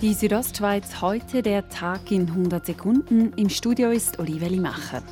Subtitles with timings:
[0.00, 3.34] Die Südostschweiz heute der Tag in 100 Sekunden.
[3.36, 5.02] Im Studio ist Oliveli Macher.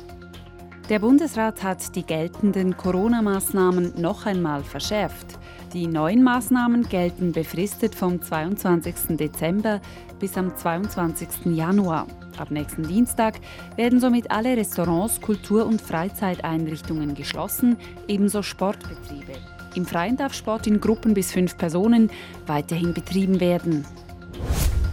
[0.89, 5.37] Der Bundesrat hat die geltenden Corona-Maßnahmen noch einmal verschärft.
[5.73, 9.15] Die neuen Maßnahmen gelten befristet vom 22.
[9.15, 9.79] Dezember
[10.19, 11.55] bis am 22.
[11.55, 12.07] Januar.
[12.39, 13.35] Ab nächsten Dienstag
[13.75, 17.77] werden somit alle Restaurants, Kultur- und Freizeiteinrichtungen geschlossen,
[18.07, 19.33] ebenso Sportbetriebe.
[19.75, 22.09] Im Freien darf Sport in Gruppen bis fünf Personen
[22.47, 23.85] weiterhin betrieben werden.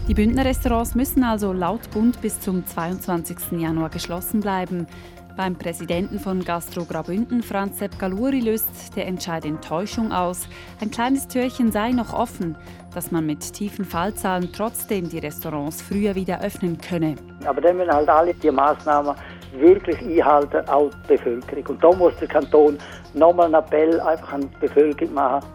[0.07, 3.59] Die Bündner Restaurants müssen also laut Bund bis zum 22.
[3.59, 4.87] Januar geschlossen bleiben.
[5.35, 10.47] Beim Präsidenten von Gastro Grabünden, Franz Sepp Galuri, löst der Entscheid Enttäuschung aus.
[10.79, 12.55] Ein kleines Türchen sei noch offen,
[12.95, 17.15] dass man mit tiefen Fallzahlen trotzdem die Restaurants früher wieder öffnen könne.
[17.45, 19.13] Aber dann müssen halt alle die Maßnahmen
[19.57, 21.65] wirklich einhalten, auch die Bevölkerung.
[21.67, 22.77] Und da muss der Kanton
[23.13, 25.45] nochmal einen Appell einfach an die Bevölkerung machen.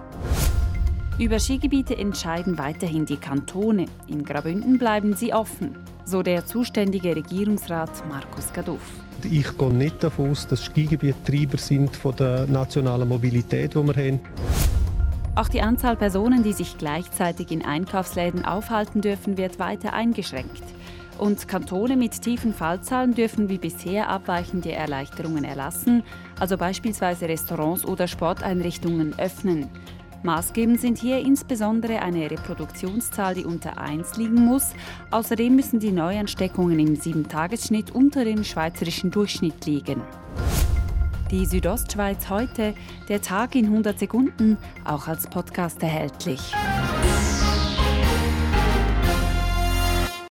[1.19, 3.85] Über Skigebiete entscheiden weiterhin die Kantone.
[4.09, 8.81] In Grabünden bleiben sie offen, so der zuständige Regierungsrat Markus Gaduff.
[9.31, 13.95] Ich gehe nicht davon aus, dass Skigebiete Treiber sind von der nationalen Mobilität, die wir
[13.95, 14.21] haben.
[15.35, 20.63] Auch die Anzahl Personen, die sich gleichzeitig in Einkaufsläden aufhalten dürfen, wird weiter eingeschränkt.
[21.19, 26.03] Und Kantone mit tiefen Fallzahlen dürfen wie bisher abweichende Erleichterungen erlassen,
[26.41, 29.69] also beispielsweise Restaurants oder Sporteinrichtungen öffnen.
[30.25, 34.73] Maßgebend sind hier insbesondere eine Reproduktionszahl, die unter 1 liegen muss.
[35.11, 40.01] Außerdem müssen die Neuansteckungen im 7-Tagesschnitt unter dem schweizerischen Durchschnitt liegen.
[41.33, 42.75] Die Südostschweiz heute,
[43.09, 46.53] der Tag in 100 Sekunden, auch als Podcast erhältlich.